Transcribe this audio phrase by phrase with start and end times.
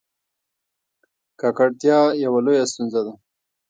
[1.39, 3.13] ککړتیا یوه لویه ستونزه ده.